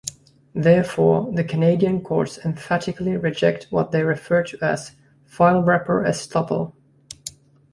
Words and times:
Therefore, 0.55 1.31
the 1.31 1.43
Canadian 1.43 2.01
courts 2.01 2.39
emphatically 2.39 3.17
reject 3.17 3.67
what 3.69 3.91
they 3.91 4.01
refer 4.01 4.41
to 4.41 4.57
as 4.59 4.93
"file 5.27 5.61
wrapper 5.61 6.01
estoppel". 6.07 6.73